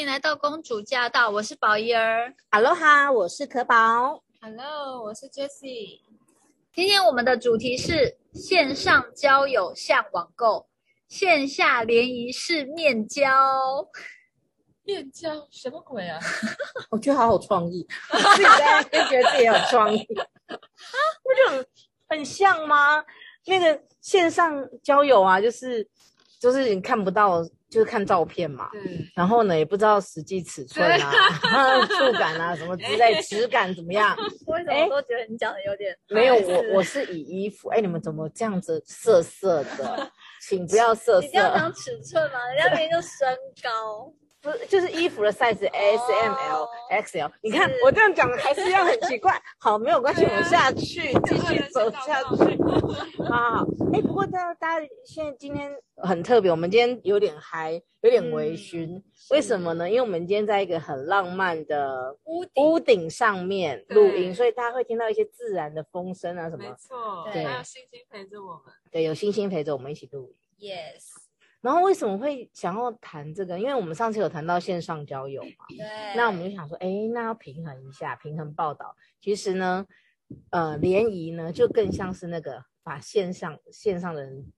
[0.00, 2.34] 迎来到公主驾到，我是宝仪儿。
[2.50, 4.22] Hello 哈，我是可宝。
[4.42, 6.00] Hello，我是 Jessie。
[6.74, 10.68] 今天我们的主题是线上交友像网购，
[11.08, 13.88] 线下联谊是面交。
[14.82, 16.20] 面交什么鬼啊？
[16.90, 21.66] 我觉得好有创意， 自己在就觉得自己有创意，不就很
[22.06, 23.02] 很像吗？
[23.46, 25.88] 那个线上交友啊，就是
[26.38, 27.42] 就是你看不到。
[27.68, 28.82] 就是看照片嘛，对，
[29.14, 31.12] 然后呢，也不知道实际尺寸啊、
[31.86, 34.16] 触感啊什么之类，质感怎么样？
[34.46, 35.96] 为什么都觉得你讲的有点？
[36.08, 37.68] 没有，我我是以衣服。
[37.70, 40.10] 哎，你们怎么这样子色色的？
[40.48, 41.26] 请不要色色。
[41.26, 44.12] 你要讲尺寸嘛，人家明明就身高。
[44.46, 47.28] 不是，就是衣服的 size S M L X L。
[47.42, 49.42] 你看我这样讲还是一样很奇怪。
[49.58, 52.56] 好，没有关系，我们下去继续走下去。
[53.24, 53.26] 好
[53.58, 53.66] 好。
[53.92, 59.02] 哎，不过大大家现在今天很特别，我们今天有点嗨，有点微醺。
[59.30, 59.88] 为什么呢？
[59.88, 66.62] 因为我们今天在一个很浪漫的屋屋顶上面录音，所以大家会听到一些自然的风声啊什么。
[66.68, 68.72] 没错，对，还有星星陪着我们。
[68.92, 70.70] 对，有星星陪着我们一起录音。
[70.70, 71.25] Yes。
[71.66, 73.58] 然后为什么会想要谈这个？
[73.58, 76.14] 因为我们上次有谈到线上交友嘛，对。
[76.14, 78.94] 那我们就想说，哎，那要平衡一下，平衡报道。
[79.20, 79.84] 其实呢，
[80.50, 84.52] 呃，联谊呢就更像是那个把线上线上的人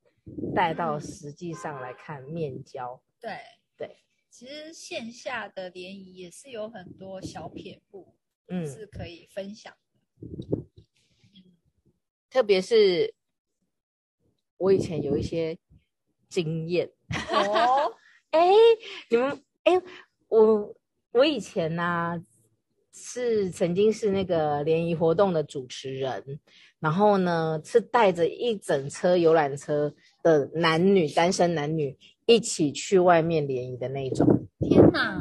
[0.55, 3.03] 带到实际上来看面交。
[3.19, 3.39] 对
[3.75, 3.97] 对。
[4.29, 8.15] 其实线下的联谊也是有很多小撇步，
[8.49, 10.29] 嗯，是可以分享的。
[12.29, 13.15] 特别是
[14.59, 15.57] 我以前有一些
[16.29, 16.93] 经验。
[17.33, 17.93] 哦，
[18.31, 18.41] 哎，
[19.11, 19.81] 你们，哎，
[20.29, 20.75] 我
[21.13, 22.23] 我以前呢、啊、
[22.93, 26.39] 是曾经是那个联谊活动的主持人，
[26.81, 29.93] 然后呢是带着一整车游览车
[30.23, 34.27] 的男女单身男女一起去外面联谊的那种。
[34.61, 35.19] 天哪！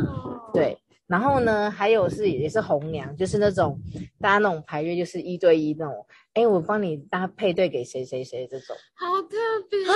[0.54, 0.78] 对，
[1.08, 3.80] 然后呢还有是也是红娘，就是那种
[4.20, 6.06] 大家那种排约就是一对一那种。
[6.38, 9.36] 哎，我帮你搭配对给谁谁谁这种，好特
[9.68, 9.94] 别啊！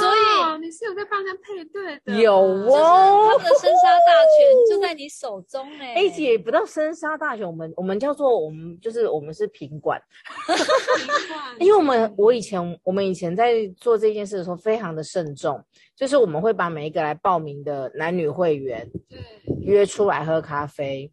[0.00, 2.18] 所以你是有在帮他配对的？
[2.18, 5.92] 有哦，他们的生杀大权就在你手中哎。
[5.92, 10.00] 哎，姐不到生杀大权，我们我们叫做我们就是我们是品管，
[11.60, 15.62] 因为我们我以前我们以前在做这件事的时候非常的慎重，
[15.94, 19.20] 就是我们会把每一个来报名的男女会员对
[19.60, 21.12] 约出来喝咖啡，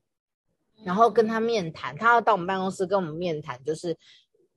[0.85, 3.97] 然后跟他面谈，他要到我们办公室跟我们面谈，就是。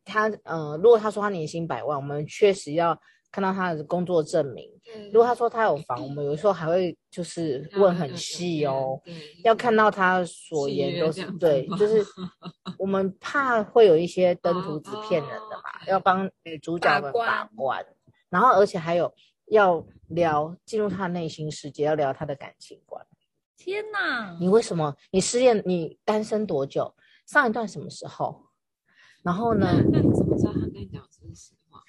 [0.04, 2.98] 他呃，如果他说他年薪百万，我们确实要
[3.30, 4.68] 看到他的工作证明。
[4.94, 9.00] 嗯、如果他说他有房，我们有时候还会就是问很细哦，
[9.44, 12.04] 要看到他所言都是对，就是
[12.78, 17.84] 我们怕会有一些登徒子骗人的嘛，哦、要帮女主角们把关。
[18.28, 19.14] 然后而且还有
[19.46, 23.06] 要聊进入他的内心世界，要聊他的感情观。
[23.56, 24.36] 天哪！
[24.40, 25.62] 你为什么你失恋？
[25.64, 26.94] 你单身多久？
[27.26, 28.44] 上一段什么时候？
[29.22, 29.82] 然后呢？
[29.92, 31.80] 那你怎么知道他跟你讲这是实话？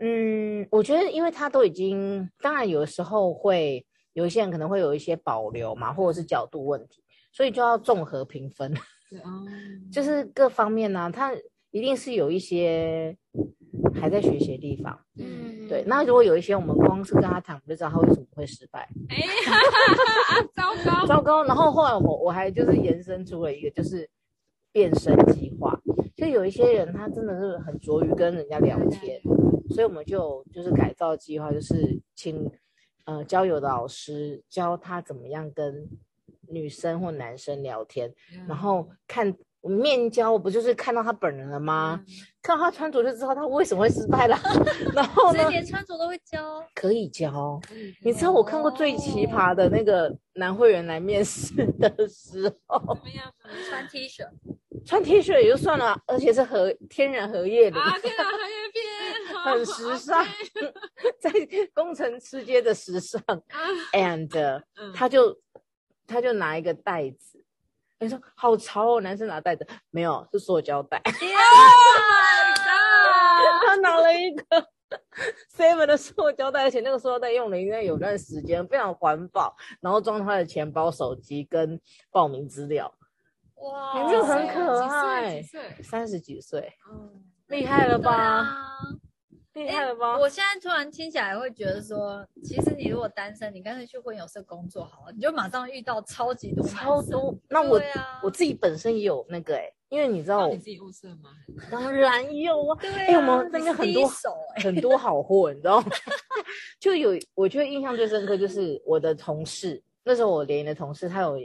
[0.00, 7.02] 嗯，我觉得，因为他都已经，当然有的时候会有一些人可能会有一些保留嘛，或者是角度问题，
[7.32, 8.72] 所以就要综合评分。
[9.10, 9.30] 对啊，
[9.90, 11.32] 就是各方面呢、啊，他
[11.70, 13.16] 一定是有一些
[13.94, 15.00] 还在学习的地方。
[15.18, 15.82] 嗯，对。
[15.86, 18.86] 那如果有一些我们光是跟他谈，我们就知道他为什么会失败。
[19.08, 21.44] 哎呀， 糟糕，糟糕。
[21.44, 24.08] 然后后来我我还就是延伸出了一个，就是
[24.70, 25.77] 变身计划。
[26.18, 29.20] 就有一些人，他真的是很拙于跟人家聊天，
[29.70, 32.44] 所以我们就就是改造计划，就是请
[33.04, 35.88] 呃交友的老师教他怎么样跟
[36.48, 38.12] 女生或男生聊天，
[38.48, 39.32] 然后看
[39.62, 42.00] 面交不就是看到他本人了吗？
[42.40, 44.38] 看到他穿着就知道他为什么会失败了。
[44.94, 47.60] 然后呢，连穿着都会教，可以教。
[48.02, 53.32] 你知道我看过最奇葩的那个男会员来面试的时候，怎么样？
[53.68, 54.24] 穿 T 恤。
[54.86, 58.84] 穿 T 恤也就算了，而且是荷天然荷叶的，啊，天然荷叶边，
[59.44, 60.24] 很时尚，
[61.20, 61.30] 在
[61.74, 63.20] 工程师界的时尚。
[63.26, 63.58] 啊、
[63.92, 65.36] And、嗯、他就
[66.06, 67.44] 他就拿一个袋子，
[68.00, 71.00] 你说好潮哦，男生拿袋子没有，是塑胶袋。
[73.40, 74.44] Oh 他拿了一个
[75.54, 81.80] Seven 的塑胶袋，而且那个塑胶袋用了应该有段时间，非常环保，然后装他的钱包、手机跟
[82.10, 82.92] 报名资料。
[83.56, 85.42] 哇，你就很可爱，
[85.82, 88.56] 三十几岁，嗯，厉害了吧？
[89.58, 90.18] 厉害了吧？
[90.18, 97.36] 我现在突然听起来会觉得说，其实你如果单身，你干脆去婚友社工作好了，你就马上遇到超级多超多。
[97.48, 97.80] 那我
[98.22, 101.30] 我自己本身也有那个哎，因为你知道我你自己物色吗？
[101.70, 104.08] 当然有啊，对哎，我们那边很多
[104.56, 105.86] 很多好货，你知道吗？
[106.78, 109.82] 就有我觉得印象最深刻就是我的同事。
[110.04, 111.38] 那时候我联谊的同事，他有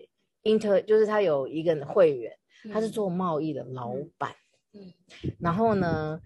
[0.43, 2.31] inter，就是他有一个会员，
[2.71, 4.33] 他是做贸易的老板。
[4.73, 4.91] 嗯，
[5.39, 6.17] 然后呢，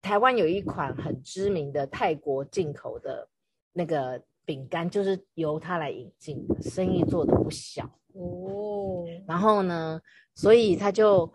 [0.00, 3.28] 台湾有一款很知名的泰国进口的
[3.72, 7.84] 那个饼干，就是由他来引进的，生意做的不小
[8.14, 9.04] 哦。
[9.26, 10.00] 然后呢，
[10.34, 11.30] 所以他就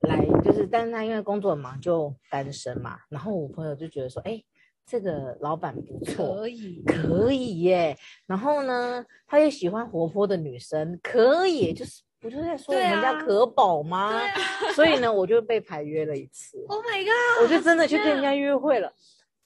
[0.00, 2.98] 来，就是，但是他因为工作很忙，就单身嘛。
[3.08, 4.42] 然后我朋友就觉得说，哎，
[4.84, 7.96] 这个老板不错，可以，可以耶。
[8.26, 12.02] 然后呢，他又喜欢活泼的女生，可以，就是。
[12.26, 14.16] 我就在说我们家可宝吗？
[14.16, 16.58] 啊啊、所以呢，我就被排约了一次。
[16.66, 17.44] Oh my god！
[17.44, 18.88] 我就真的去跟人家约会了。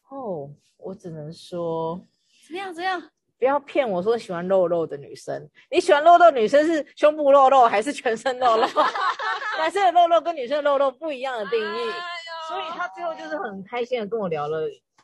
[0.08, 0.48] 哦，oh,
[0.78, 2.00] 我只能说，
[2.46, 2.72] 怎么样？
[2.72, 3.02] 怎么样？
[3.38, 5.46] 不要骗我说喜欢肉肉的女生。
[5.70, 8.66] 你喜欢肉肉女生是胸部肉肉还是全身肉肉？
[9.58, 11.90] 男生的肉肉跟女生的肉肉不一样的定义。
[11.90, 11.94] 哎、
[12.48, 14.62] 所以他最后就是很开心的跟我聊了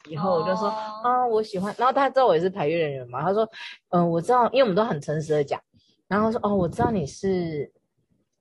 [0.08, 1.24] 以后，我就说啊、oh.
[1.24, 1.74] 哦，我喜欢。
[1.76, 3.44] 然后他知道我也是排约人员嘛，他说
[3.90, 5.60] 嗯、呃，我知道，因为我们都很诚实的讲。
[6.08, 7.70] 然后说哦，我知道你是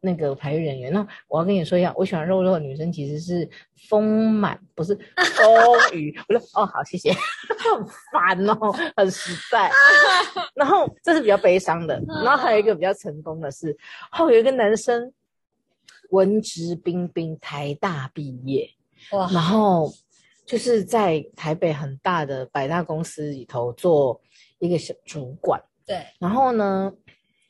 [0.02, 0.94] 那个排育人员。
[0.94, 3.50] 那我要跟你说一下，我喜欢肉肉的女生其实是
[3.90, 5.48] 丰满，不是丰
[5.92, 6.16] 腴。
[6.30, 7.12] 我说哦，好，谢谢。
[7.66, 9.72] 很烦哦，很实在。
[10.54, 12.00] 然后这是比较悲伤的。
[12.24, 13.76] 然后还有一个比较成功的是，
[14.12, 15.12] 后有一个男生
[16.12, 18.70] 文质彬彬，台大毕业，
[19.12, 19.92] 哇，然后
[20.46, 24.22] 就是在台北很大的百大公司里头做
[24.60, 25.60] 一个小主管。
[25.88, 26.94] 对，然后呢？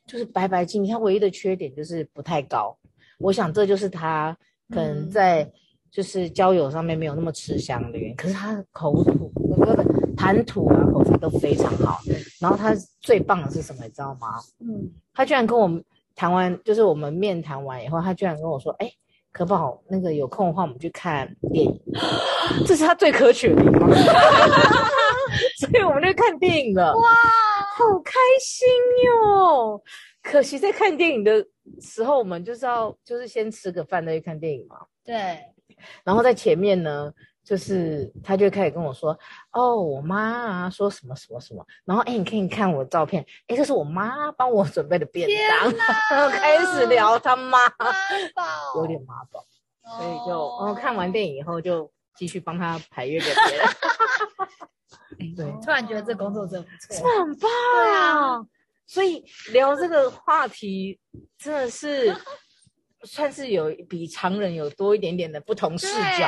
[0.07, 2.77] 就是白白净，他唯一的缺点就是不太高。
[3.17, 4.35] 我想这就是他
[4.69, 5.49] 可能在
[5.89, 8.15] 就是交友上面没有那么吃香的原因。
[8.15, 9.83] 可是他口吐，我觉得
[10.15, 11.99] 谈吐啊，口才都非常好。
[12.39, 14.35] 然后他最棒的是什么，你知道吗？
[14.59, 18.91] 嗯，他居然跟我们谈完，就是我们面谈完以后，他居然跟我说：“哎，
[19.31, 21.81] 可不好，那个有空的话，我们去看电影。”
[22.67, 23.89] 这是他最可取的地方。
[25.57, 26.93] 所以我们就看电影了。
[26.95, 27.03] 哇！
[27.77, 28.67] 好开心
[29.03, 29.83] 哟！
[30.23, 31.45] 可惜在看电影的
[31.81, 34.77] 时候，我们就是要就是先吃个饭再去看电影嘛。
[35.03, 35.39] 对。
[36.05, 37.11] 然后在前面呢，
[37.43, 39.17] 就是他就开始跟我说
[39.51, 45.73] ：“哦，我妈啊，说什么什么什么。”然后哎，你可以看我的照片，哎，这是我妈帮我准备的便当。
[46.11, 47.67] 然后 开始聊他妈，
[48.33, 48.45] 宝
[48.77, 49.41] 有点妈宝，
[49.83, 50.29] 哦、所以就
[50.65, 53.67] 然后看完电影以后就继续帮他排约给别人。
[55.35, 57.49] 对，突然觉得这工作真的不错，这很棒
[57.93, 58.45] 啊！
[58.87, 60.99] 所以聊这个话题
[61.37, 62.15] 真的是
[63.03, 65.87] 算是有比常人有多一点点的不同视
[66.17, 66.27] 角。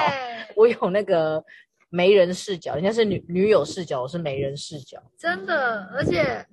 [0.55, 1.43] 我有那个
[1.89, 5.01] 媒人视角，人家是女女友视角，我是媒人视角。
[5.17, 6.45] 真的，而且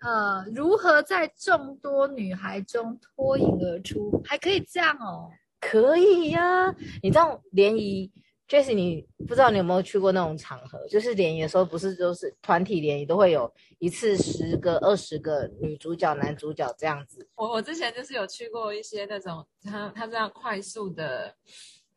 [0.00, 5.30] 呃，如何在众多女孩中脱颖而出，还可以这样哦？
[5.60, 8.12] 可以呀，你知道联谊。
[8.48, 17.28] Jessie，你不知道你有没有去过那种场合，就是联谊的时候，不是都是团体联谊，都会有一次十个、二十个女主角、男主角这样子。
[17.34, 21.34] 我我之前就是有去过一些那种，他他这样快速的，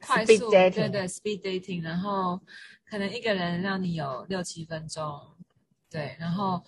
[0.02, 2.40] 快速对对 speed dating，然后
[2.90, 5.20] 可能一个人让你有六七分钟，
[5.90, 6.62] 对，然后。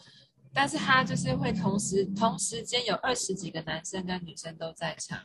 [0.53, 5.19] 但是他就是会同时同时间有二十几个男生跟女生都在场，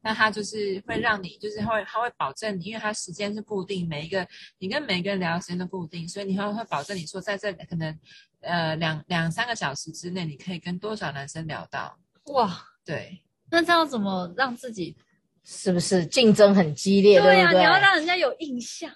[0.00, 4.26] 那他就是会让你就是会他会保证你，因为他时间是固定，每一个
[4.58, 7.98] 你跟每一个人聊的时间都固定，所以你会会保证你说在这可能
[8.40, 11.98] 呃两两三个小时之内你可以跟多少男生聊到。
[12.26, 14.96] 哇，对，那这样怎么让自己
[15.42, 17.20] 是不是竞争很激烈？
[17.20, 18.90] 对呀、啊，对对你要让人家有印象。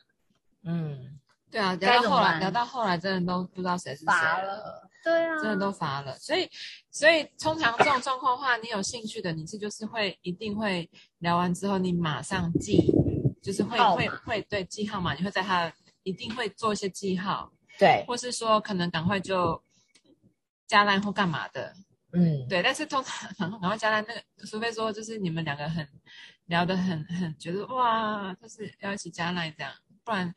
[0.63, 1.14] 嗯，
[1.55, 4.91] 对啊，聊到后来聊到后来真的都不知道谁是谁了。
[5.05, 6.51] 对啊，真的都乏了，所以，
[6.91, 12.91] 所以通常这种状况的话，你有兴趣的，你是就是会一定会聊完之后，你马上记，
[13.41, 19.63] 就是会会会对记号码，你会在他一定会做一些记号，对，或是说可能赶快就
[20.67, 21.73] 加烂或干嘛的，
[22.15, 23.31] 嗯，对，但是通常
[23.61, 25.87] 赶快加赖那个，除非说就是你们两个很
[26.47, 29.71] 聊得很很觉得哇，就是要一起加赖这样，
[30.03, 30.35] 不然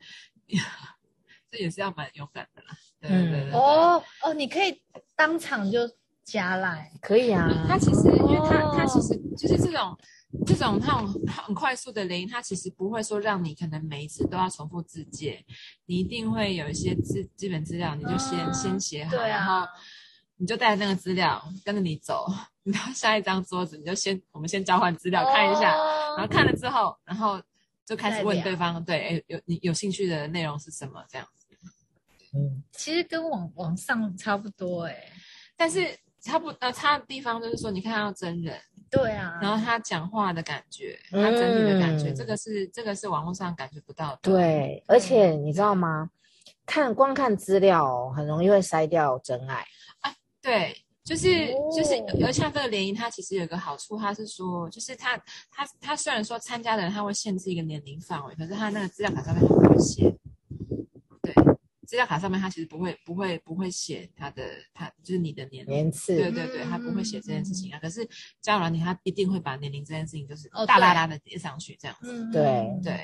[1.57, 2.77] 这也是要蛮勇敢的啦。
[3.01, 3.51] 对对对，对。
[3.53, 4.79] 哦哦，你可以
[5.15, 5.79] 当场就
[6.23, 7.49] 加来，可以啊。
[7.67, 9.97] 他其实，因为他他其实就是这种
[10.45, 15.43] 这种那种很快速的联谊，他其实不会说让你可能每一次都要重复自介，
[15.87, 19.67] 你一定会有一些资基本资料，你就先、嗯、先写好，啊、然后
[20.37, 22.27] 你就带着那个资料跟着你走，
[22.63, 27.41] 你到下一张桌子，你就先我们先交换资料看一下，哦、然后看了之后，然后
[27.85, 31.25] 就开始问对方，对，哎，有你有兴趣的内容是什么这样。
[32.33, 35.11] 嗯，其实跟网网上差不多哎、欸，
[35.55, 35.87] 但是
[36.21, 44.19] 差不呃差的地方就是说，你看到真人，对啊，然后他讲话的感觉，嗯、他整体的感觉，这个是这个是网络上感觉不到的。
[44.21, 46.09] 对，而且你知道吗？
[46.65, 49.65] 看光看资料很容易会筛掉真爱。
[50.01, 55.17] 啊，对，就是就是，而像这个联谊，它其实有一个好处，它是说，就是它
[55.49, 60.03] 它它虽然说参加的人他会限制一个年龄范围，可是它那个资料卡上面会写。
[60.03, 60.26] 对，
[61.87, 67.79] 资料卡上面它其实不会不会不会写它的它就是你的年龄年次，对对对，它不会写这件事情啊。
[67.79, 68.07] 可是
[68.41, 72.29] 交友软体它一定会把年龄这件事情就是大大大的叠上去这样子。
[72.31, 72.43] 对
[72.83, 72.99] 对，对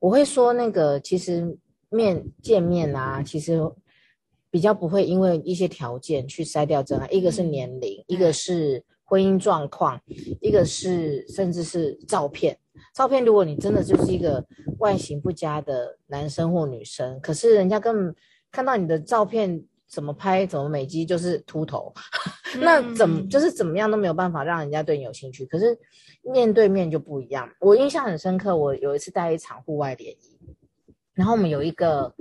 [0.00, 1.56] 我会说那个其实
[1.90, 3.60] 面见面啊，其实。
[4.52, 12.54] 比较不会因为一些条件去筛掉真爱，一个是年龄，嗯、一个是婚姻状况，嗯、一个是甚至是照片。
[12.92, 14.44] 照片，如果你真的就是一个
[14.78, 18.14] 外形不佳的男生或女生，可是人家根本
[18.50, 21.92] 看到你的照片怎么拍怎么美肌就是秃头，
[22.54, 25.46] 嗯、那怎么就是怎么样都没有办法让人家对你有兴趣。
[25.46, 25.78] 可是
[26.22, 27.50] 面对面就不一样。
[27.60, 30.38] 我印象很深刻，我有一次带一场户外联谊，
[31.14, 32.14] 然后我们有一个，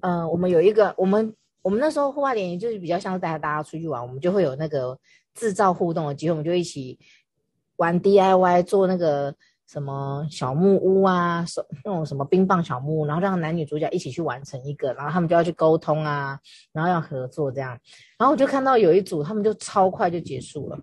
[0.00, 1.34] 呃，我们有一个我们。
[1.60, 4.98] 我们那时候户外联谊就是比较像是带大家出去玩，我们就会有那个
[5.34, 6.98] 制造互动的机会，我们就一起
[7.76, 9.34] 玩 DIY，做那个
[9.68, 16.40] 什么小木屋啊，什那种什么冰棒小木屋，然后让男女主角一起去完成一个，然后他们就要去沟通啊，
[16.72, 17.78] 然后要合作这样，
[18.18, 20.78] 然后我就看到有一组他们就超快就结束了，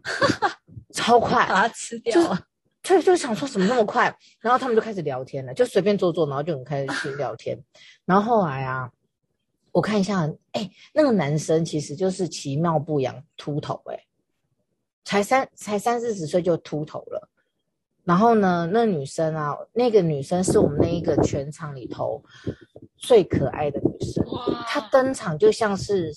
[0.93, 2.39] 超快把它吃掉了，
[2.83, 7.59] 就就想说怎么那么快，然后他们就开始聊天了，就随便坐坐，然后就很开始去聊天，
[8.05, 8.89] 然后后来啊。
[9.71, 14.03] 我看一下，哎、欸，那个男生其实就是其貌不扬，秃头、欸，哎，
[15.03, 17.27] 才三才三四十岁就秃头了。
[18.05, 22.23] 然后呢，那女生啊，那个女生是我们那一个全场里头
[22.97, 24.23] 最可爱的女生，
[24.67, 26.13] 她登场就像是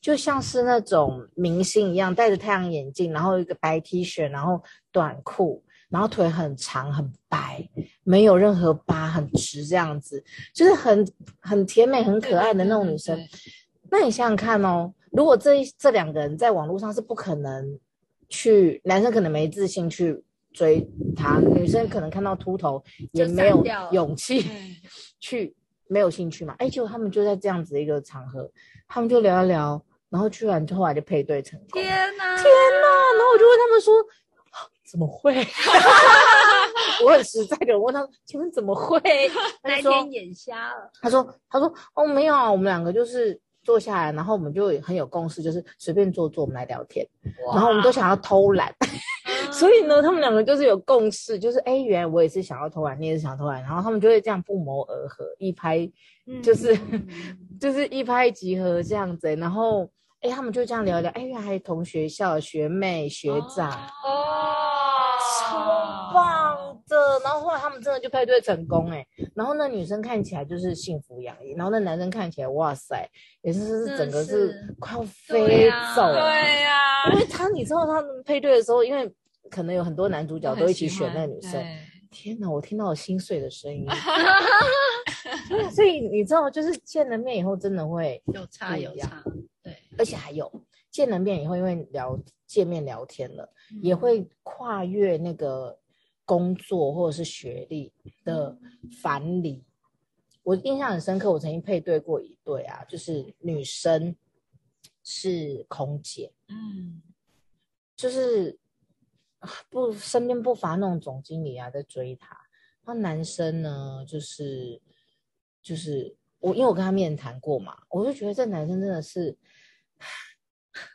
[0.00, 5.62] 就像是那种明星一样，戴着太阳眼镜，然后一个白 T 恤，然后短裤。
[5.90, 7.66] 然后腿很长很白，
[8.04, 10.22] 没有任何疤，很直这样子，
[10.52, 11.10] 就是很
[11.40, 13.18] 很甜美、很可爱的那种女生。
[13.90, 17.80] 那你想想看哦，如果这这两个人在网络上是不可能
[18.28, 20.22] 去，男生可能没自信去
[20.52, 20.86] 追
[21.16, 24.44] 他，女生可能看到秃头也没有勇气
[25.20, 25.54] 去，
[25.86, 26.54] 没有兴趣嘛。
[26.58, 28.50] 哎，结果他们就在这样子的一个场合，
[28.86, 31.80] 他们就聊一聊，然后居然后来就配对成功。
[31.80, 32.88] 天哪，天哪！
[33.16, 33.94] 然后我就问他们说。
[34.90, 35.34] 怎么会？
[37.04, 38.98] 我很实在的问他：“请问怎么会？”
[39.62, 40.90] 那天眼瞎了。
[41.02, 47.06] 他说：“他说哦，没有啊，我们两个就是坐下来，然后我们就很有共识，就是随便坐坐，我们来聊天。
[47.52, 48.74] 然后我们都想要偷懒，
[49.52, 55.90] 所以呢，他们两个就是有共识，就是哎，原来我也是想要偷懒，你也是想偷懒，然后他们就会这样不谋而合，一拍
[56.42, 57.06] 就是、嗯、
[57.60, 59.34] 就是一拍即合这样子。
[59.36, 59.88] 然后
[60.20, 64.24] 哎，他们就这样聊聊，哎，原来同学校学妹学长哦。”
[65.40, 73.06] 超棒的，然后后来他们真的就配对成功哎，然后那女生看起来就是幸福洋溢，然后那男生看起来哇塞，
[73.42, 79.12] 也是是整个是快要飞走了，对呀、啊，因为他你知道他们配对的时候，因为
[79.50, 81.64] 可能有很多男主角都一起选那个女生，
[82.10, 83.86] 天哪，我听到我心碎的声音，
[85.74, 89.22] 所以你知道，就是见了面以后真的会有差有差，
[89.62, 90.50] 对，而且还有
[90.90, 93.52] 见了面以后，因为聊见面聊天了。
[93.82, 95.78] 也会跨越那个
[96.24, 97.92] 工作或者是学历
[98.24, 98.58] 的
[99.02, 99.62] 藩篱。
[100.42, 104.16] 我印象很深刻，我曾经配对过一对啊，就是女生
[105.04, 107.02] 是空姐，嗯，
[107.94, 108.58] 就是
[109.70, 112.36] 不身边不乏那种总经理啊在追她。
[112.84, 114.80] 那男生呢，就是
[115.62, 119.36] 就是我，因为我跟他面谈过嘛，我就觉得这男生真的是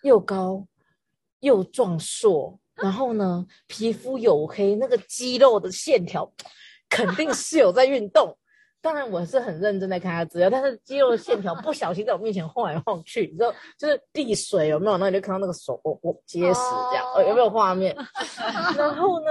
[0.02, 0.68] 又高
[1.40, 2.60] 又壮硕。
[2.76, 6.34] 然后呢，皮肤黝黑，那个肌肉的线条
[6.90, 8.36] 肯定是有在运动。
[8.84, 14.98] 当然，我是很认真在看他资料，但是肌肉线条不小心在我面前晃来晃去，你知道，就是递水有没有？
[14.98, 16.60] 那你就看到那个手，我我结实
[16.92, 17.96] 这样，呃、哦，有没有画面？
[18.78, 19.28] 然后呢，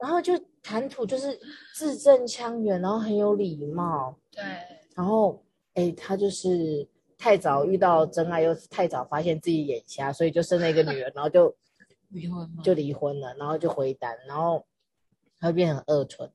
[0.00, 1.38] 然后就谈吐就是
[1.74, 4.18] 字正腔圆，然后很有礼貌。
[4.32, 4.42] 对。
[4.96, 5.40] 然后，
[5.74, 6.86] 哎，他就是
[7.16, 11.54] 太早遇到真爱，又太早发现自己眼瞎，所以就生了一个女儿，然后就。
[12.10, 12.62] 离婚吗？
[12.62, 14.64] 就离婚了，然后就回单，然后
[15.38, 16.32] 他会变成二蠢，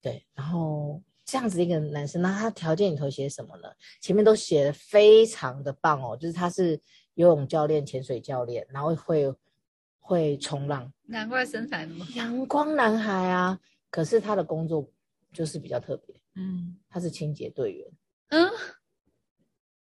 [0.00, 3.68] 对，然后这样子一个男生，那他条件里头写什么呢？
[4.00, 6.80] 前面都写的非常的棒哦，就是他是
[7.16, 9.30] 游泳教练、潜水教练，然后会
[9.98, 13.60] 会冲浪，难怪身材那么好，阳光男孩啊。
[13.90, 14.88] 可是他的工作
[15.30, 17.86] 就是比较特别，嗯，他是清洁队员，
[18.28, 18.48] 嗯，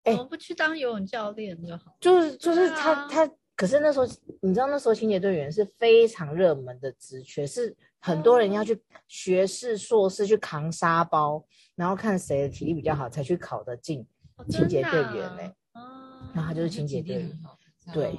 [0.05, 1.95] 哎，怎么不去当游泳教练就好？
[2.01, 3.31] 就是就是他他。
[3.57, 4.07] 可是那时候，
[4.41, 11.45] 你知道那时候清洁队员是非常热门的职缺，是很多人要去学士、硕士去扛沙包，
[11.77, 14.05] 然后看谁的体力比较好才去考得进
[14.49, 15.53] 清洁队员呢。
[15.75, 15.81] 哦，
[16.35, 17.33] 那他就是清洁队员。
[17.93, 18.19] 对，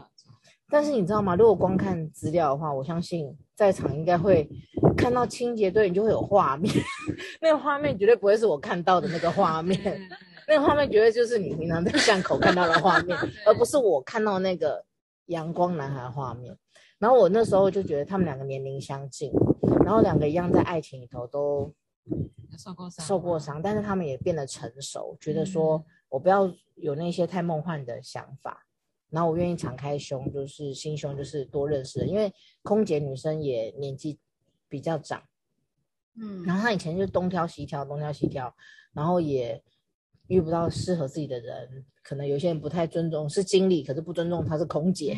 [0.70, 1.36] 但是你知道吗？
[1.36, 4.48] 如果光看资料的话，我相信在场应该会
[4.96, 6.74] 看到清洁队，员就会有画面。
[7.42, 9.78] 那个画面绝对不会是我看到的那个画面，
[10.48, 14.84] 那个画面绝对就是你平常在巷口看到的画面，而不是我看到那个
[15.28, 16.58] 阳光男孩的画面。
[16.98, 19.32] 然后我那时候就觉得他们两个年龄相近，
[19.84, 21.74] 然后两个一样在爱情里头都
[22.58, 28.66] 受过伤，受过伤，但是他们也变得成熟，觉得说我不要有那些太梦幻的想法。
[29.12, 34.20] 然后我愿意敞开胸，就是心胸，就是多认识人，因为空姐女生也年纪
[34.68, 35.24] 比较长，
[36.20, 38.54] 嗯，然后她以前就东挑西挑，东挑西挑，
[38.94, 39.64] 然后也
[40.28, 45.18] 遇不到适合自己的人，可能有些人不太尊重，是经理，可是不尊重她是空姐，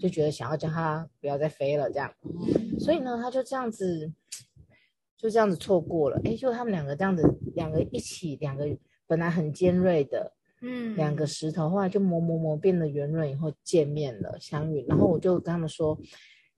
[0.00, 2.12] 就觉得想要叫她不要再飞了这样，
[2.78, 4.12] 所以呢，她就这样子，
[5.16, 7.22] 就这样子错过了，哎，就他们两个这样子，
[7.54, 8.66] 两个一起，两个
[9.06, 10.32] 本来很尖锐的。
[10.60, 15.96] 嗯，两个石头后来就磨磨磨变得圆润，以后见面了相遇，然后我就跟他们说，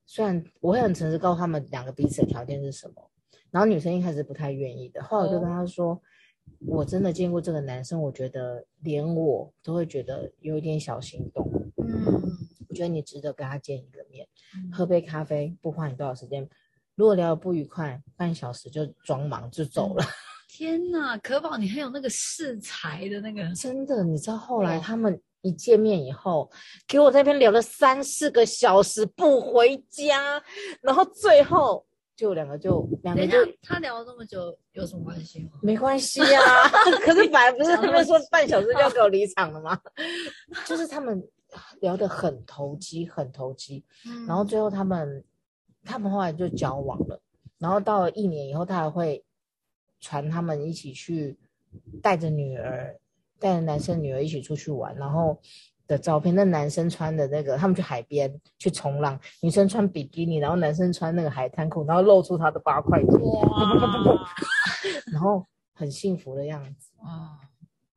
[0.06, 3.10] 虽然我会很诚实告诉他们两个彼此的条件是什么，
[3.50, 6.00] 然后女生一开始不太愿意的，后来我就跟她说，哦、
[6.66, 12.22] 我真的见过这个男生，我觉得连我都会觉得有一点小心动，嗯，
[12.68, 16.48] 我觉得你值得跟他见一个面，嗯、喝杯咖啡不花你多少时间，
[16.94, 20.04] 如果聊得不愉快，半小时就装忙就走了。
[20.04, 20.08] 嗯。
[20.52, 26.50] 天呐，可宝，你很有那个识才的那个， 真的，你知道后来他们一见面以后，
[26.88, 30.42] 给我在那边聊了三四个小时不回家，
[30.82, 31.86] 然后最后
[32.20, 35.52] 就两个就两个就他聊了这么久有什么关系吗？
[35.62, 36.68] 没关系啊，
[37.02, 39.80] 可是本来不是他们说半小时就要给我离场了吗？
[40.68, 41.26] 就是他们
[41.80, 45.24] 聊得很投机，很投机，嗯、然后最后他们
[45.82, 47.18] 他们后来就交往了，
[47.58, 49.24] 然后到了一年以后，他还会。
[50.02, 51.38] 传他们一起去
[52.02, 52.98] 带着女儿，
[53.38, 55.38] 带着男生女儿一起出去玩，然后
[55.90, 56.34] 的照片。
[56.34, 63.42] 那男生穿的那个，他们去海边去冲浪，女生穿比基尼，然后男生穿那个海滩裤，然后露出他的八块肌，哇
[65.12, 67.36] 然后很幸福的样子啊。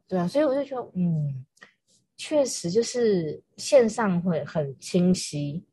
[0.08, 1.46] 对啊，所以我就觉得，嗯，
[2.18, 5.66] 确实就是线上会很清晰、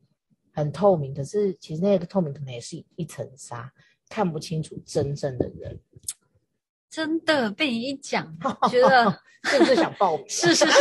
[0.53, 3.73] 很透明，可是其实那个透明可能也是一层纱，
[4.09, 5.81] 看不清楚真正的人。
[6.91, 8.37] 真的被你一讲，
[8.69, 10.25] 觉得甚 至想报名。
[10.29, 10.81] 是是是，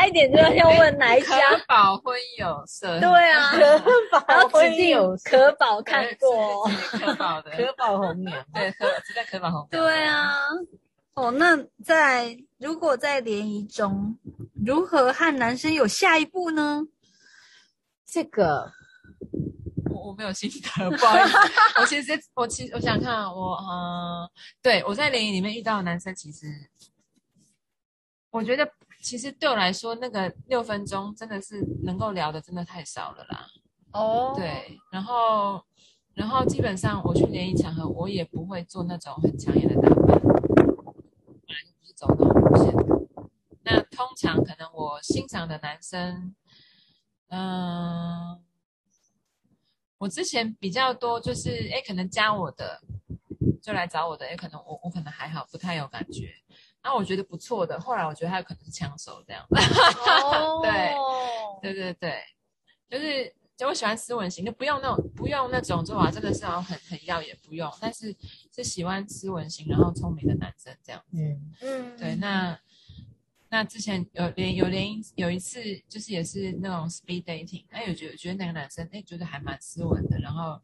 [0.00, 1.38] 差一点就要问哪一家。
[1.50, 2.98] 可宝婚友社。
[3.00, 3.78] 对啊，可
[4.10, 6.66] 宝婚友可宝看过。
[6.66, 8.42] 可宝的可宝红娘。
[8.54, 9.82] 对，可是在可宝红娘。
[9.82, 10.30] 对啊。
[11.14, 14.16] 哦，那在如果在联谊中，
[14.64, 16.80] 如何和男生有下一步呢？
[18.06, 18.72] 这个。
[19.92, 21.36] 我没有心得，不好意思。
[21.78, 24.30] 我其实，我其实，我想看我，呃，
[24.62, 26.46] 对，我在联谊里面遇到的男生，其实，
[28.30, 28.66] 我觉得，
[29.00, 33.46] 其实对我来说，那个六分钟真的是能够聊的，真的太少了啦。
[33.92, 35.64] 哦，对，然后，
[36.14, 40.26] 然后基本上我去联谊场合，我也不会做那种很抢眼的打扮，本
[41.48, 42.74] 来就不是走那种路线。
[43.64, 46.34] 那通常可能我欣赏的男生，
[47.28, 48.40] 嗯、呃。
[49.98, 52.80] 我之前比较多就是，哎，可能加我的
[53.62, 56.32] 就来找我的，哎，可能我我可能还好，不太有感觉。
[56.82, 59.56] 那我觉得不错的，后来我觉得他有可能是枪手这样子。
[60.10, 62.22] 哦，对，对对对，
[62.88, 68.14] 就是就我喜欢斯文型，就不用那种不用那种，就哇，真的是要很很要也，不用，但是
[68.54, 71.18] 是喜欢斯文型然后聪明的男生这样子。
[71.18, 72.58] 嗯嗯，对，那。
[73.52, 80.60] 那之前有连有连有一次，就是也是那种 speed dating，哎，有觉得觉得那个男生哎，觉得还蛮斯文的，然后，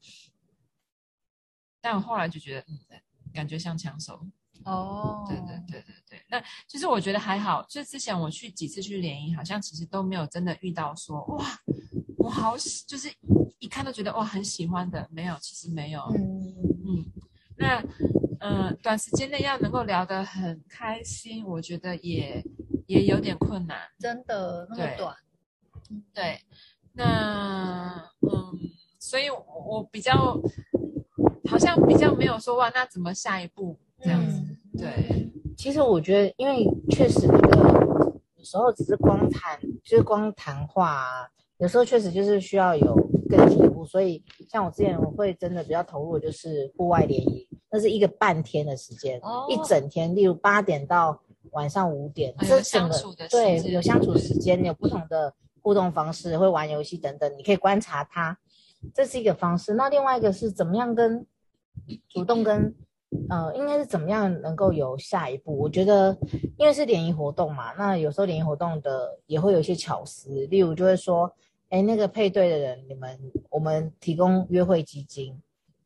[1.81, 2.79] 但我后来就觉得，嗯，
[3.35, 4.25] 感觉像枪手。
[4.65, 6.23] 哦，对对对对对。
[6.29, 11.45] 那其实我觉得还好，就之前我去几次去联谊，好像其实都没有真的遇到说哇，
[12.19, 13.13] 我好喜，就是
[13.59, 16.01] 一看都觉得哇很喜欢的，没有，其实没有。
[16.15, 16.55] 嗯
[16.87, 17.05] 嗯。
[17.59, 17.83] 那
[18.41, 22.45] 呃，短时间内要能够聊得很开心，我觉得也。
[22.89, 25.17] 也有点困难，真的那么短。
[26.15, 26.41] 对，对，
[26.93, 28.57] 那嗯，
[29.01, 30.41] 所以我，我比较
[31.51, 34.41] 好像比较没有说哇，那怎么下一步这样子？
[34.41, 42.95] 嗯、对，其实我觉得，因为确实那个有时候只是光谈，就是光谈话啊，有时候确实就是需要有
[43.29, 43.85] 更进一步。
[43.85, 51.21] 所以，像我之前我会真的比较投入，就是户外联谊，那是一个半天的时间，哦、一整天，例如八点到。
[51.53, 52.95] 晚上五点，这整个
[53.31, 58.37] 对有相处时间，有不同的互动方式，会玩游戏等等，你可以观察他，
[58.93, 59.73] 这是一个方式。
[59.73, 61.25] 那另外一个是怎么样跟
[62.11, 62.75] 主动跟
[63.31, 65.57] 呃，应该是怎么样能够有下一步？
[65.57, 66.17] 我觉得
[66.59, 71.33] 因为是联谊活动嘛，那有时候联谊活动的也会有一些巧思，例如就会说，
[71.71, 73.19] 哎，那个配对的人，你们
[73.51, 75.41] 我们提供约会基金，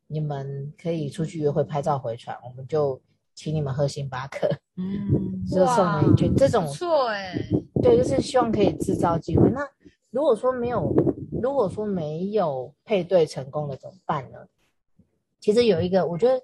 [0.07, 2.99] 你们可以出去约会拍照回传，我们就
[3.33, 7.35] 请你们喝星巴克，嗯，就送了一句这种，不错哎，
[7.81, 9.49] 对，就是希望可以制造机会。
[9.51, 9.61] 那
[10.09, 10.93] 如果说没有，
[11.41, 14.39] 如果说没有配对成功的怎么办呢？
[15.39, 16.39] 其实有一个，我觉得，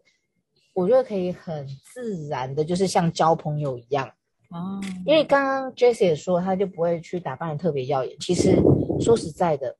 [0.77, 4.07] 我觉得可以很自然的，就是像交朋友一样。
[4.51, 8.15] 哦，因为刚刚 Jessie 也说，他就不会去打扮的特别耀眼。
[8.19, 8.55] 其实
[8.99, 9.75] 说实在的，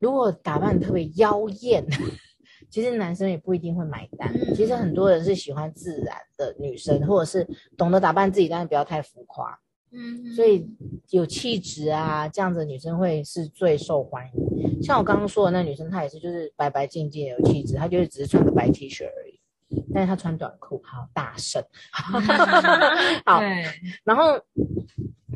[0.00, 1.86] 如果打扮的特别妖艳，
[2.68, 4.34] 其实男生也不一定会买单。
[4.56, 9.56] 其实很多人是喜欢自然的女生，或者是懂得打扮自己，但是不要太浮夸。
[9.92, 10.66] 嗯，所以
[11.10, 14.82] 有气质啊，这样子的女生会是最受欢迎。
[14.82, 19.21] 像我刚刚说的那女生，她也是就是白白净净有气质，她就是只是穿个白 T 恤而已。
[19.94, 21.62] 但是他穿短裤，好大声，
[23.26, 23.40] 好，
[24.04, 24.38] 然后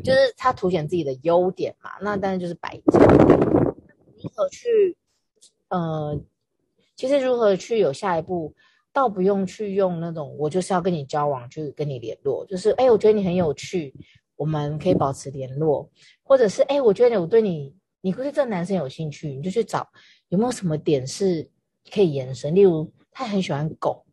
[0.02, 3.00] 就是他凸显自己的优点嘛，那当然就是白净。
[4.22, 4.96] 如何去，
[5.68, 6.18] 呃，
[6.96, 8.54] 其实如何去有下一步，
[8.92, 13.94] 倒不用去用那种我就是要跟你交往，去跟你联络，就是哎，我觉得你很有趣，
[14.36, 15.90] 我们可以保持联络，
[16.22, 19.86] 或者是哎，我觉得我对你，你会对这个男生有兴趣，你就去找
[20.28, 21.48] 有没有什么点是
[21.92, 24.05] 可以延伸，例如他很喜欢狗。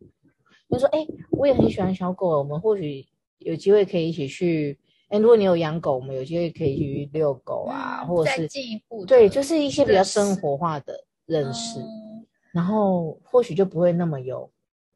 [0.69, 3.05] 就说：“哎，我也很喜欢小狗，我们或许
[3.39, 4.79] 有机会可以一起去。
[5.09, 10.93] 哎，如果你有养狗，我们有机会可以去遛狗啊，嗯、或者是再进一步，对，就是一些比较生活化的
[11.25, 14.51] 认识，嗯、然后或许就不会那么有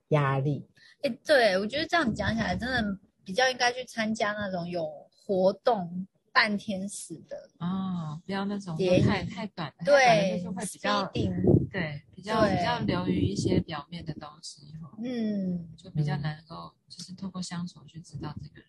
[0.09, 0.67] 压力。
[1.03, 2.83] 哎，对，我觉得这样讲起来，真的
[3.23, 4.85] 比较应该去参加那种有
[5.25, 11.33] 活动。”半天使的哦，不要那种太太短的，对，就是会比较定，
[11.71, 14.61] 对，比较比较流于一些表面的东西，
[15.03, 18.65] 嗯，就比较难够，就是透过相处去知道这个人，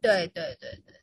[0.00, 0.94] 对对对对对。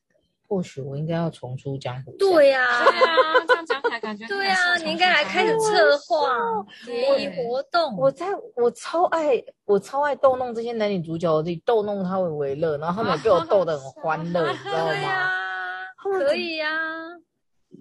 [0.47, 2.15] 或许我应该要重出江湖。
[2.19, 3.03] 对呀，对呀，
[3.47, 4.27] 这样讲起来感觉。
[4.27, 7.97] 对呀，你应该来开始策划联谊活动。
[7.97, 15.31] 我在我超爱我超爱逗弄这些男女主角，我自己逗弄他们为乐，然后他们被我逗得很欢乐，你知道吗？
[15.97, 16.69] 可以呀，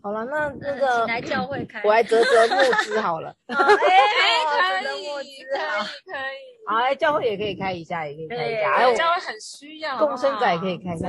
[0.04, 3.34] 好了，那那个来教会开，我来折折木枝好了。
[3.48, 3.56] 哎，
[4.84, 6.68] 可以，可以，可以。
[6.68, 8.70] 好，来教会也可以开一下，也可以开一下。
[8.74, 11.08] 哎，教会很需要，共生仔也可以开一下，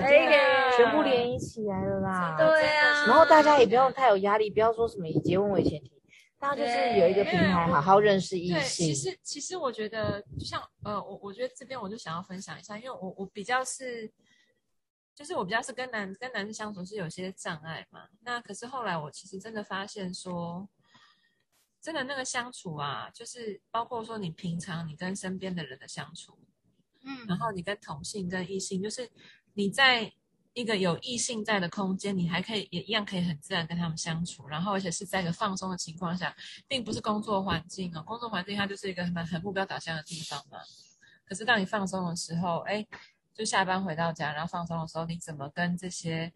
[0.78, 2.38] 全部联谊起来了啦。
[2.38, 5.92] 对啊，然后大家也不用太有压力，不要说什么以结婚为前提，
[6.40, 8.88] 大家就是有一个平台，好好认识异性。
[8.88, 14.10] 其实，其实我觉得，就像呃，我我觉得这边我就想要分享一下，因为我我比较是。
[15.16, 20.68] 就是我比较是跟男跟男生相处是有些障碍嘛，那可是后来我其实真的发现说，
[21.82, 26.38] 真的那个相处啊，就是包括说你平常你跟身边的人的相处，
[27.02, 29.10] 嗯，然后你跟同性跟异性，就是
[29.54, 30.12] 你在
[30.52, 36.36] 一个有异性在的空间，你还可以也一样可以很自然跟他们相处，然后而且是在一个放松的情况下，
[36.68, 40.60] 并不是工作环境哦，工作环境它就是一个很很目标导向的地方嘛，
[41.26, 42.86] 可是当你放松的时候，哎。
[43.36, 46.32] 就下班回到家，然后放松的时候，你怎么跟这些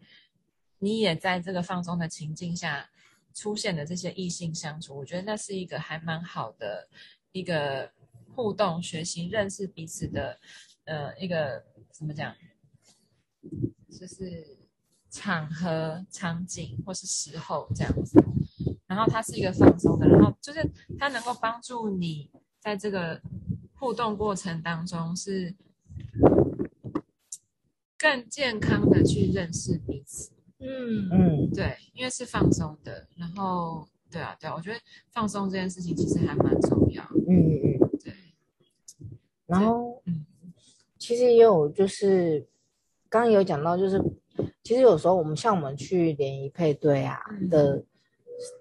[0.80, 2.90] 你也在这个放松的情境下
[3.32, 4.94] 出现的这些异性相处？
[4.98, 6.86] 我觉得那是一个还蛮好的
[7.32, 7.90] 一个
[8.34, 10.38] 互动、学习、认识彼此的
[10.84, 12.36] 呃一个怎么讲？
[13.98, 14.58] 就是
[15.08, 18.22] 场合、场景或是时候这样子。
[18.86, 23.18] 然后它是一个放松的，然后就是它能够帮助你在这个
[23.78, 25.56] 互动过程当中是。
[28.00, 31.10] 更健康的去认识彼此，嗯。
[31.12, 38.14] 嗯，对，因为是放松的，然后对啊对啊，我觉得放松这件事情其实还蛮重要，嗯嗯嗯，对。
[39.44, 40.24] 然后，嗯，
[40.98, 42.48] 其实也有就是，
[43.10, 44.02] 刚刚有讲到，就是
[44.62, 47.84] 其实有时候我们像我们去联谊配对啊的、嗯、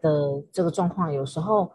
[0.01, 1.71] 的这个状况，有时候。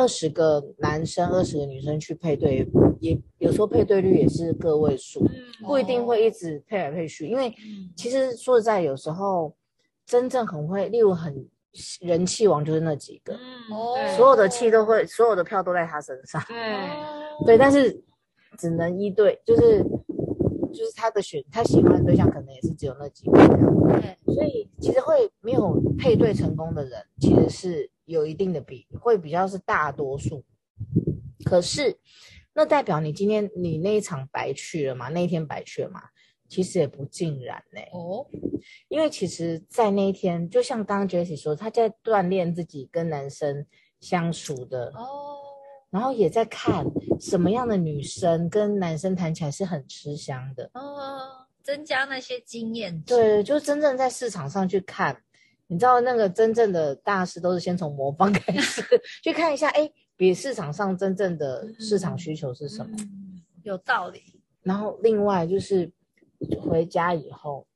[0.00, 2.66] 二十个男生，二十个女生去配对，
[3.00, 5.22] 也有时候配对率也是个位数，
[5.66, 7.26] 不一定会一直配来配去。
[7.26, 7.54] 因为
[7.94, 9.54] 其实说实在，有时候
[10.06, 11.46] 真正很会，例如很
[12.00, 13.38] 人气王就是那几个，
[14.16, 16.42] 所有的气都会，所有的票都在他身上。
[16.48, 16.56] 对，
[17.44, 18.02] 对，但是
[18.56, 19.82] 只能一对，就是
[20.72, 23.32] 就是他的选，他喜欢的对象可能也是只有那几个。
[24.00, 27.90] 对，所以其实会没有配对成功的人，其实是。
[28.10, 30.44] 有一定的比会比较是大多数，
[31.44, 31.96] 可是
[32.52, 35.08] 那代表你今天你那一场白去了嘛？
[35.08, 36.02] 那一天白去了嘛？
[36.48, 37.80] 其实也不尽然呢。
[37.92, 38.26] 哦，
[38.88, 43.64] 因为其实，在那一天，就像刚刚 Jessie 说，他在锻炼自己跟男生
[44.00, 45.38] 相处的哦，
[45.90, 46.84] 然后也在看
[47.20, 53.00] 什么样的女生跟男生谈起来是很吃香的哦，增加那些经验。
[53.02, 55.22] 对，就真正在市场上去看。
[55.70, 58.82] 你知道那个真正的大师都是先从模仿开始，
[59.22, 62.96] 去看一下，哎，比市场上真正的市场需求是什么？
[62.98, 64.20] 嗯、有道理。
[64.62, 65.92] 然后另外就是
[66.60, 67.68] 回家以后，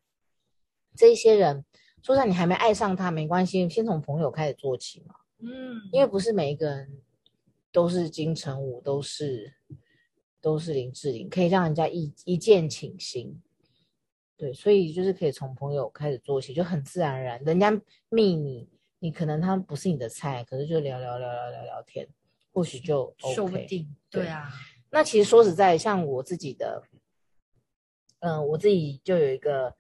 [0.97, 1.65] 这些人，
[2.03, 5.15] 就算你还没爱上他，没关系，先从朋友开始做起嘛。
[5.39, 7.01] 嗯，因为不是每一个人
[7.71, 9.55] 都是金城武，都是
[10.41, 13.41] 都是林志玲，可以让人家一一见倾心。
[14.37, 17.41] 对，所以就是可以从朋友开始做起，就很自然而然。
[17.45, 17.71] 人家
[18.09, 18.69] 密你，
[18.99, 22.05] 你可能他不是你的菜，可是就聊聊聊聊聊聊天，
[22.53, 23.89] 或许就、OK、说不定。
[24.11, 24.51] 对啊，
[24.91, 26.83] 那其实说实在，像我自己的，
[28.19, 29.73] 嗯、呃，我自己就有一个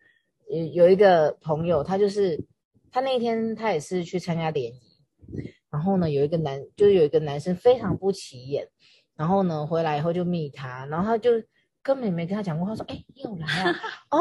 [0.48, 2.40] 有有一个朋友，他就是
[2.92, 4.80] 他那天他也是去参加联谊，
[5.68, 8.68] 然后呢，有一个男就是有一个男生非常不起眼，
[9.16, 11.32] 然后呢回来以后就密他，然后他就。
[11.84, 13.76] 根本没跟他讲过，他说：“哎、欸，你有来啊？
[14.10, 14.18] 哦，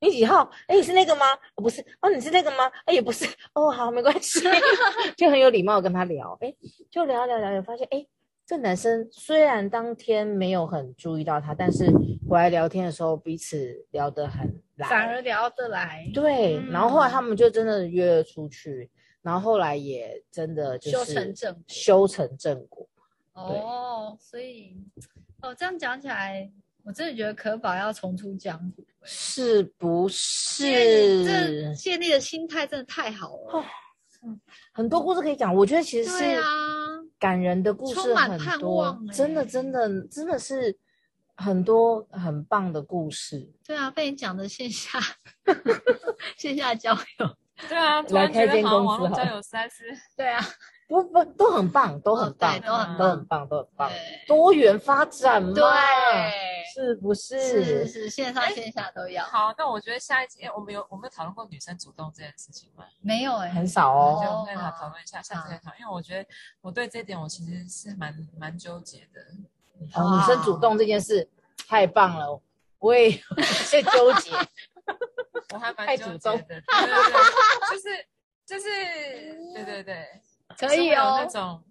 [0.00, 0.50] 你几号？
[0.68, 1.24] 哎、是那个吗？
[1.54, 2.66] 哦，不是，哦，你是那个吗？
[2.84, 3.24] 哎、欸，也不是，
[3.54, 4.40] 哦，好，没关系，
[5.16, 6.56] 就很有礼貌跟他聊，哎、欸，
[6.90, 8.08] 就聊聊聊聊，发现，哎、欸，
[8.46, 11.90] 这男生虽然当天没有很注意到他，但是
[12.28, 18.90] 回来聊天的时候，彼此聊得很来，反而聊得来，对，然后后来他们就真的约了出去，
[19.22, 22.86] 然后后来也真的就是修成正修成正果，
[23.32, 24.76] 哦，所以，
[25.40, 26.52] 哦，这样讲起来。”
[26.86, 31.24] 我真的觉得可宝要重出江湖，是不是？
[31.24, 33.58] 这建立的心态真的太好了。
[33.58, 33.64] 哦，
[34.72, 36.40] 很多故事可以讲，我觉得其实是
[37.18, 40.78] 感人的故事很多，充满盼望，真的真的真的是
[41.34, 43.52] 很多很棒的故事。
[43.64, 45.00] 对啊，被你讲的线下
[46.38, 47.36] 线下交友，
[47.68, 49.82] 对啊，来开间公司交友三思，
[50.16, 50.40] 对啊。
[50.88, 53.90] 不不都很棒，都很棒，都很都很棒，都很棒，
[54.26, 55.64] 多元发展嘛，对，
[56.72, 57.40] 是不是？
[57.40, 59.24] 是是，线上线下都要。
[59.24, 62.84] 好，那我觉得下一集我们有我们有讨论过女生主动这件事情吗？
[63.00, 64.22] 没有哎，很少哦。
[64.22, 66.28] 就我们可以讨讨论一下，下次再讨论，因为我觉得
[66.60, 69.20] 我对这点我其实是蛮蛮纠结的。
[69.94, 71.28] 哦，女生主动这件事
[71.66, 72.40] 太棒了，
[72.78, 74.30] 我也有些纠结。
[75.52, 77.12] 我还蛮主动的，对对对，
[77.70, 78.06] 就是
[78.46, 78.64] 就是，
[79.52, 80.06] 对对对。
[80.58, 81.62] 可以哦，那种，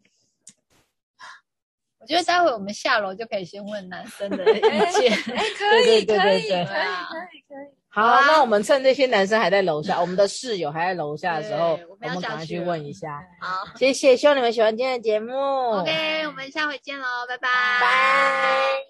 [1.99, 5.11] 我觉得待会我们下楼就可以先问男生的 意见。
[5.11, 7.75] 哎，可以，可以，可以，可以，可以。
[7.89, 13.23] 好，那我们趁这些男生还在楼下，我们的室友还在楼下的时候，我们赶快去问一下。
[13.39, 15.33] 好，谢谢，希望你们喜欢今天的节目。
[15.33, 17.49] OK，我们下回见喽，拜拜。
[17.79, 18.85] 拜。